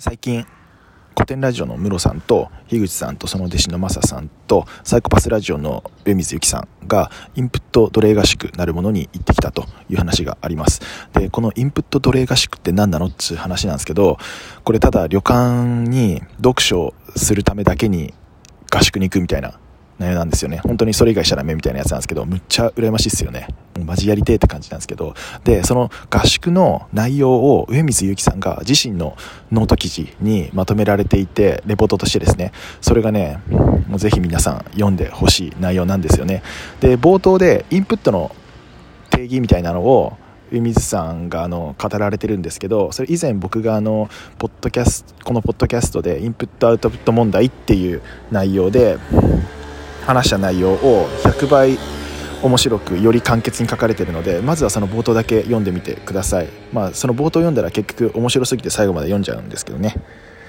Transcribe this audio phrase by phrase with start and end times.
[0.00, 0.46] 最近
[1.16, 10.82] 古典ラジオのムロさんと樋口さんとその弟子のマサさんとサイコパスラジオの上水由紀さんがインプット奴隷合宿なるものに行ってきたという話があります。
[11.14, 14.18] でこのインプット奴隷合宿って何なのっていう話なんですけど
[14.62, 18.14] これただ旅館に読書するためだけに
[18.70, 19.58] 合宿に行くみたいな
[19.98, 20.58] 内容なんですよね。
[20.58, 23.48] 本当にそれ以外しちゃダメみたいなやつなんですけど、むっちゃ羨ましいっすよね。
[23.76, 29.16] もうマジやりてえって感じなんですけど、で、その合宿の内容を上水祐樹さんが自身の
[29.50, 33.40] ノート記事にまとめられていて、レポートとしてですね、それがね、
[33.88, 36.42] もうぜひ皆さん読んでほしい内容なんですよね。
[36.80, 38.34] で、冒頭でインプットの
[39.10, 40.16] 定義みたいなのを、
[40.50, 48.98] 上水さんがあの語られてるんですけどそれ以前僕があのポッドキャスこのポッドキャストでインプットアウトプット問題っていう内容で
[50.08, 51.78] 話した内容を100倍
[52.42, 56.48] 面白くより簡潔に書かれているのでまずはその冒頭だけ読んでみてください。
[56.72, 59.96] まあその冒頭読んだら結局面白すぎて最後まで読んじゃうんですけどね。